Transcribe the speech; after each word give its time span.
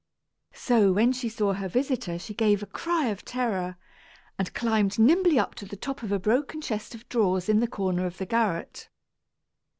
So 0.55 0.91
when 0.91 1.11
she 1.11 1.29
saw 1.29 1.53
her 1.53 1.67
visitor 1.69 2.17
she 2.17 2.33
gave 2.33 2.63
a 2.63 2.65
cry 2.65 3.09
of 3.09 3.23
terror, 3.23 3.77
and 4.35 4.51
climbed 4.55 4.97
nimbly 4.97 5.37
up 5.37 5.53
to 5.61 5.65
the 5.67 5.75
top 5.77 6.01
of 6.01 6.11
a 6.11 6.17
broken 6.17 6.59
chest 6.59 6.95
of 6.95 7.07
drawers 7.07 7.47
in 7.47 7.59
the 7.59 7.67
corner 7.67 8.07
of 8.07 8.17
the 8.17 8.25
garret. 8.25 8.89